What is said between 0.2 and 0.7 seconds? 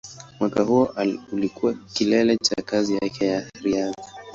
Mwaka